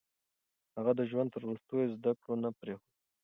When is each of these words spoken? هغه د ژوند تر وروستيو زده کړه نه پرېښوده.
هغه 0.77 0.91
د 0.99 1.01
ژوند 1.09 1.29
تر 1.33 1.41
وروستيو 1.45 1.91
زده 1.95 2.11
کړه 2.21 2.35
نه 2.43 2.49
پرېښوده. 2.59 2.87